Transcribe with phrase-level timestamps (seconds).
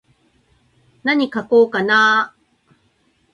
[1.03, 2.71] なに書こうかなー。